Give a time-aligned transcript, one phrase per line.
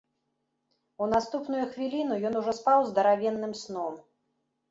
[1.05, 3.93] У наступную хвіліну ён ужо спаў здаравенным сном.